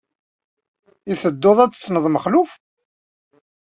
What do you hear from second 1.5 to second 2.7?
ad d-tessneḍ Mexluf?